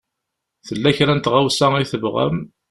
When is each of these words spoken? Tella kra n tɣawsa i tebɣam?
Tella 0.67 0.89
kra 0.97 1.13
n 1.15 1.19
tɣawsa 1.19 1.67
i 1.77 1.85
tebɣam? 1.91 2.37